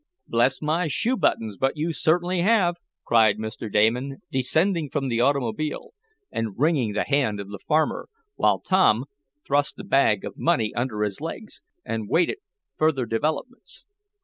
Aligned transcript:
"Bless 0.27 0.63
my 0.63 0.87
shoe 0.87 1.15
buttons, 1.15 1.57
but 1.57 1.77
you 1.77 1.93
certainly 1.93 2.41
have!" 2.41 2.77
cried 3.05 3.37
Mr. 3.37 3.71
Damon, 3.71 4.23
descending 4.31 4.89
from 4.89 5.09
the 5.09 5.21
automobile, 5.21 5.91
and 6.31 6.57
wringing 6.57 6.93
the 6.93 7.03
hand 7.03 7.39
of 7.39 7.49
the 7.49 7.59
farmer, 7.67 8.09
while 8.35 8.59
Tom, 8.59 9.05
thrust 9.45 9.75
the 9.75 9.83
bag 9.83 10.25
of 10.25 10.39
money 10.39 10.73
under 10.73 11.03
his 11.03 11.21
legs 11.21 11.61
and 11.85 12.09
waited 12.09 12.39
further 12.79 13.05
developments. 13.05 13.85